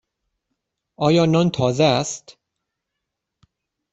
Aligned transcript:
آیا 0.99 1.25
نان 1.25 1.49
تازه 1.49 1.83
است؟ 1.83 2.37